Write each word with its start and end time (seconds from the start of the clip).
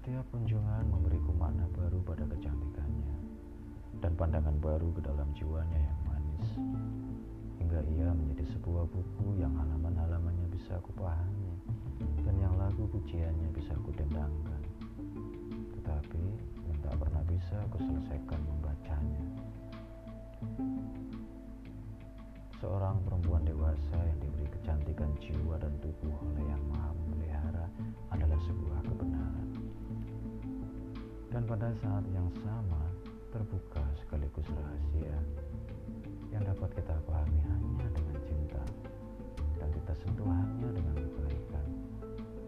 Setiap 0.00 0.24
kunjungan 0.32 0.88
memberiku 0.88 1.28
makna 1.36 1.68
baru 1.76 2.00
pada 2.00 2.24
kecantikannya 2.24 3.20
dan 4.00 4.16
pandangan 4.16 4.56
baru 4.56 4.88
ke 4.96 5.04
dalam 5.04 5.28
jiwanya 5.36 5.76
yang 5.76 6.00
manis. 6.08 6.48
Hingga 7.60 7.84
ia 7.84 8.08
menjadi 8.08 8.48
sebuah 8.56 8.88
buku 8.88 9.44
yang 9.44 9.52
halaman-halamannya 9.60 10.48
bisa 10.56 10.80
aku 10.80 10.88
pahami 10.96 11.52
dan 12.24 12.32
yang 12.40 12.56
lagu 12.56 12.88
pujiannya 12.88 13.52
bisa 13.52 13.76
aku 13.76 13.92
dendangkan. 13.92 14.64
Tetapi 15.76 16.24
yang 16.64 16.78
tak 16.80 16.96
pernah 16.96 17.20
bisa 17.28 17.60
aku 17.68 17.84
selesaikan 17.84 18.40
membacanya. 18.40 19.24
Seorang 22.56 23.04
perempuan 23.04 23.44
dewasa 23.44 24.00
yang 24.00 24.16
diberi 24.16 24.48
kecantikan 24.48 25.12
jiwa 25.20 25.60
dan 25.60 25.76
tubuh 25.84 26.16
oleh 26.24 26.48
yang 26.48 26.62
maha 26.72 26.88
memelihara 27.04 27.68
adalah 28.08 28.40
sebuah 28.48 28.80
kebenaran. 28.88 29.49
Dan 31.30 31.46
pada 31.46 31.70
saat 31.78 32.02
yang 32.10 32.26
sama 32.42 32.82
terbuka 33.30 33.86
sekaligus 34.02 34.50
rahasia 34.50 35.14
yang 36.34 36.42
dapat 36.42 36.74
kita 36.74 36.94
pahami 37.06 37.38
hanya 37.46 37.86
dengan 37.94 38.18
cinta 38.26 38.64
dan 39.62 39.70
kita 39.70 39.92
sentuh 40.02 40.26
hanya 40.26 40.68
dengan 40.74 40.98
kebaikan. 40.98 41.66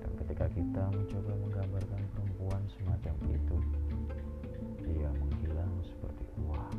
Dan 0.03 0.11
ketika 0.19 0.47
kita 0.51 0.83
mencoba 0.91 1.33
menggambarkan 1.47 2.03
perempuan 2.11 2.63
semacam 2.75 3.15
itu, 3.31 3.59
dia 4.83 5.11
menghilang 5.15 5.75
seperti 5.87 6.27
uang. 6.43 6.77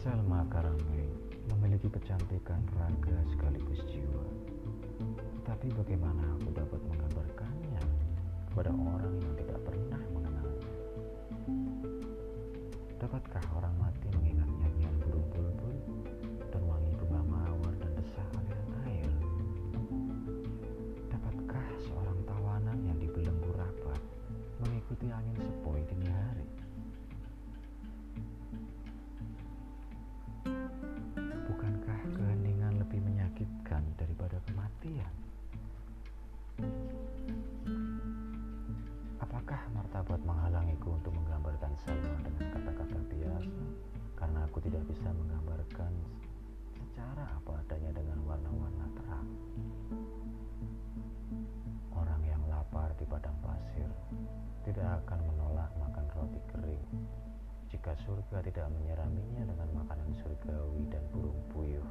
Selma 0.00 0.48
Karame 0.48 1.27
memiliki 1.56 1.88
kecantikan 1.88 2.60
raga 2.76 3.18
sekaligus 3.32 3.80
jiwa. 3.88 4.24
Tapi 5.48 5.72
bagaimana 5.72 6.36
aku 6.36 6.52
dapat 6.52 6.80
menggambarkannya 6.84 7.82
kepada 8.52 8.72
orang 8.74 9.14
yang 9.16 9.34
tidak 9.40 9.60
pernah 9.64 10.02
mengenalnya? 10.12 10.70
Dapatkah 13.00 13.44
orang 13.56 13.74
mati 13.80 14.08
mengingat 14.12 14.50
nyanyian 14.60 14.94
burung 15.00 15.28
bulbul 15.32 15.76
dan 16.52 16.62
wangi 16.68 16.92
bunga 17.00 17.22
mawar 17.24 17.74
dan 17.80 17.92
desah 17.96 18.28
aliran 18.36 18.70
air? 18.84 19.12
Dapatkah 21.08 21.66
seorang 21.88 22.18
tawanan 22.28 22.78
yang 22.84 22.98
dibelenggu 23.00 23.50
rapat 23.56 24.00
mengikuti 24.60 25.08
angin 25.08 25.38
sepoi 25.40 25.80
dini 25.88 26.10
hari? 26.12 26.57
Apakah 39.48 39.80
martabat 39.80 40.20
menghalangiku 40.28 40.92
untuk 40.92 41.08
menggambarkan 41.16 41.72
Salma 41.80 42.20
dengan 42.20 42.52
kata-kata 42.52 43.00
biasa 43.08 43.60
karena 44.20 44.44
aku 44.44 44.60
tidak 44.60 44.84
bisa 44.84 45.08
menggambarkan 45.08 45.88
secara 46.76 47.24
apa 47.24 47.56
adanya 47.64 47.96
dengan 47.96 48.28
warna-warna 48.28 48.84
terang? 48.92 49.28
Orang 51.96 52.20
yang 52.28 52.44
lapar 52.44 52.92
di 53.00 53.08
padang 53.08 53.40
pasir 53.40 53.88
tidak 54.68 55.00
akan 55.00 55.16
menolak 55.32 55.72
makan 55.80 56.04
roti 56.12 56.44
kering 56.52 56.84
jika 57.72 57.96
surga 58.04 58.44
tidak 58.44 58.68
menyiraminya 58.68 59.48
dengan 59.48 59.80
makanan 59.80 60.12
surgawi 60.20 60.92
dan 60.92 61.00
burung 61.08 61.40
puyuh. 61.56 61.88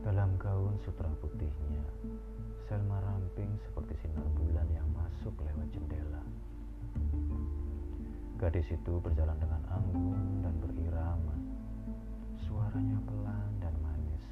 Dalam 0.00 0.40
gaun 0.40 0.80
sutra 0.80 1.12
putihnya, 1.20 1.84
Selma 2.66 2.98
ramping 2.98 3.54
seperti 3.62 3.94
sinar 4.02 4.26
bulan 4.34 4.66
yang 4.74 4.90
masuk 4.90 5.38
lewat 5.38 5.70
jendela. 5.70 6.18
Gadis 8.42 8.66
itu 8.74 8.98
berjalan 8.98 9.38
dengan 9.38 9.62
anggun 9.70 10.42
dan 10.42 10.50
berirama. 10.58 11.38
Suaranya 12.42 12.98
pelan 13.06 13.50
dan 13.62 13.70
manis. 13.78 14.26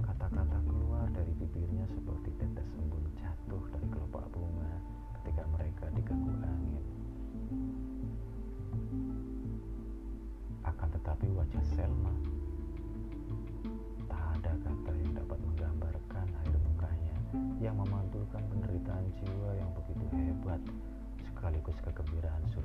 Kata-kata 0.00 0.56
keluar 0.64 1.04
dari 1.12 1.36
bibirnya 1.36 1.84
seperti 1.92 2.32
tetes 2.40 2.64
embun 2.80 3.04
jatuh 3.20 3.64
dari 3.76 3.92
kelopak 3.92 4.24
bunga 4.32 4.72
ketika 5.20 5.44
mereka 5.52 5.84
diganggu 5.92 6.32
angin. 6.40 6.69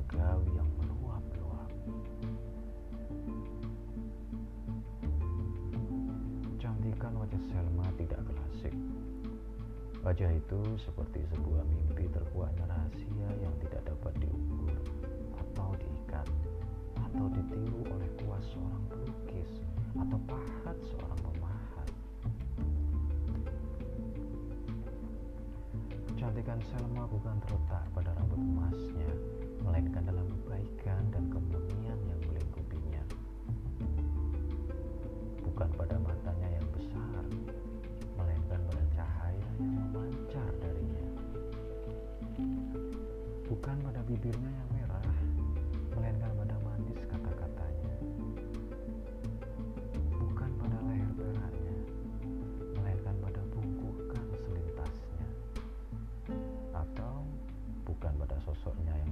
Surgawi 0.06 0.50
yang 0.54 0.70
meluap-luap. 0.78 1.72
Kecantikan 6.46 7.14
wajah 7.18 7.42
Selma 7.50 7.90
tidak 7.98 8.22
klasik. 8.30 8.76
Wajah 10.06 10.30
itu 10.30 10.62
seperti 10.78 11.26
sebuah 11.34 11.66
mimpi 11.66 12.06
terkuaknya 12.14 12.70
rahasia 12.70 13.30
yang 13.42 13.56
tidak 13.66 13.82
dapat 13.90 14.14
diukur 14.22 14.78
atau 15.42 15.74
diikat 15.74 16.30
atau 16.94 17.26
ditiru 17.34 17.82
oleh 17.90 18.10
kuas 18.22 18.46
seorang 18.54 18.86
pelukis 18.94 19.52
atau 19.98 20.20
pahat 20.30 20.78
seorang 20.86 21.20
pemahat. 21.26 21.88
Kecantikan 26.14 26.62
Selma 26.70 27.10
bukan 27.10 27.42
terletak 27.42 27.84
pada 27.98 28.14
rambut 28.14 28.38
emasnya, 28.38 29.12
melainkan 29.64 30.04
dalam 30.04 30.28
kebaikan 30.28 31.04
dan 31.14 31.24
kemunian 31.32 32.00
yang 32.10 32.20
melingkupinya. 32.28 32.65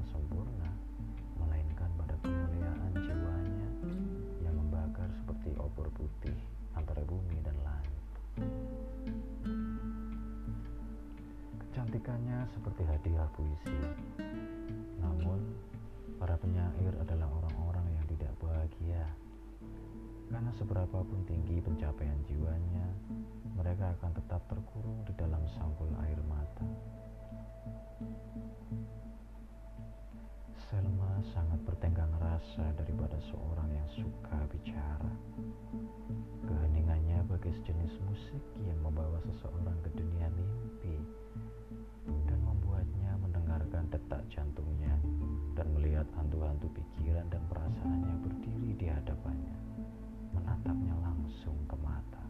Yang 0.03 0.19
sempurna, 0.19 0.67
melainkan 1.39 1.87
pada 1.95 2.11
kemuliaan 2.19 2.91
jiwanya 2.91 3.69
yang 4.43 4.51
membakar 4.51 5.07
seperti 5.15 5.55
obor 5.55 5.87
putih 5.95 6.35
antara 6.75 6.99
bumi 7.07 7.39
dan 7.39 7.55
langit. 7.63 8.03
Kecantikannya 11.55 12.43
seperti 12.51 12.83
hadiah 12.83 13.31
puisi. 13.31 13.79
Namun, 14.99 15.39
para 16.19 16.35
penyair 16.35 16.91
adalah 16.99 17.31
orang-orang 17.39 17.87
yang 17.95 18.05
tidak 18.11 18.35
bahagia. 18.43 19.07
Karena 20.27 20.51
seberapapun 20.59 21.23
tinggi 21.23 21.63
pencapaian 21.63 22.19
jiwanya, 22.27 22.87
mereka 23.55 23.95
akan 23.95 24.11
tetap 24.19 24.43
terkurung 24.51 24.72
rasa 32.53 32.69
daripada 32.77 33.17
seorang 33.33 33.65
yang 33.73 33.89
suka 33.97 34.37
bicara. 34.53 35.09
Keheningannya 36.45 37.25
bagai 37.25 37.49
sejenis 37.49 37.97
musik 38.05 38.43
yang 38.61 38.77
membawa 38.85 39.17
seseorang 39.25 39.73
ke 39.81 39.89
dunia 39.97 40.29
mimpi 40.37 41.01
dan 42.29 42.37
membuatnya 42.45 43.17
mendengarkan 43.25 43.89
detak 43.89 44.21
jantungnya 44.29 44.93
dan 45.57 45.65
melihat 45.73 46.05
hantu-hantu 46.13 46.69
pikiran 46.77 47.25
dan 47.33 47.41
perasaannya 47.49 48.21
berdiri 48.21 48.77
di 48.77 48.85
hadapannya, 48.85 49.57
menatapnya 50.37 50.93
langsung 51.01 51.57
ke 51.65 51.77
mata. 51.81 52.21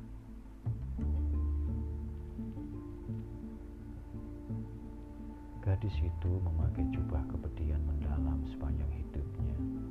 Gadis 5.60 6.00
itu 6.00 6.32
memakai 6.40 6.88
jubah 6.96 7.28
kepedihan 7.28 7.84
mendalam 7.84 8.40
sepanjang 8.56 8.88
hidupnya 9.04 9.83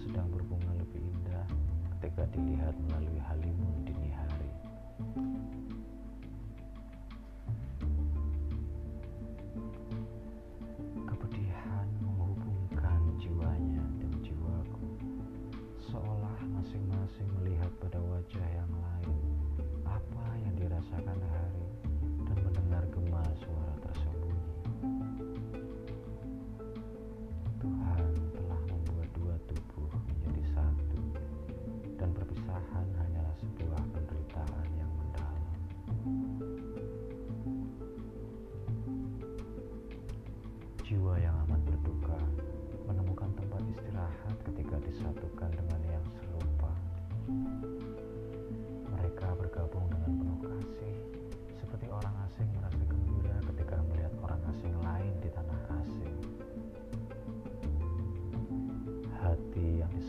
sedang 0.00 0.32
berbunga 0.32 0.72
lebih 0.80 1.02
indah 1.04 1.44
ketika 1.98 2.24
dilihat 2.32 2.72
melalui 2.88 3.20
halimun 3.20 3.84
dini 3.84 4.10
hari. 4.16 4.52
Dan 32.00 32.16
perpisahan 32.16 32.86
hanyalah 32.96 33.34
sebuah 33.36 33.82
penderitaan 33.92 34.66
yang 34.72 34.88
mendalam. 34.96 35.52
Jiwa 40.80 41.14
yang 41.20 41.36
amat 41.44 41.60
berduka 41.68 42.16
menemukan 42.88 43.28
tempat 43.36 43.60
istirahat 43.68 44.09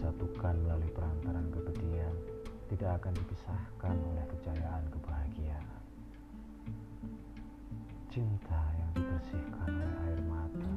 disatukan 0.02 0.58
melalui 0.66 0.90
perantaran 0.98 1.46
kepedihan 1.54 2.16
tidak 2.74 2.98
akan 2.98 3.14
dipisahkan 3.22 3.94
oleh 4.02 4.26
kejayaan 4.34 4.82
kebahagiaan. 4.90 5.82
Cinta 8.10 8.62
yang 8.82 8.90
dibersihkan 8.98 9.70
oleh 9.70 9.94
air 10.10 10.22
mata 10.26 10.74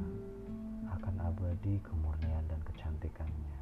akan 0.93 1.15
abadi 1.25 1.81
kemurnian 1.81 2.45
dan 2.45 2.61
kecantikannya. 2.69 3.61